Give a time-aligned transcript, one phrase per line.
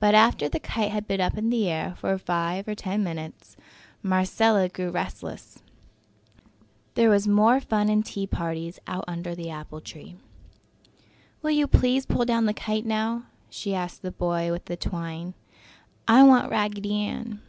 [0.00, 3.58] But after the kite had been up in the air for five or ten minutes,
[4.02, 5.56] Marcella grew restless.
[5.56, 6.90] Kites were rather tiresome.
[6.94, 10.16] There was more fun in tea parties out under the apple tree.
[11.42, 15.34] "Will you please pull down the kite now?" she asked the boy with the twine.
[16.08, 17.42] "I want Raggedy Ann."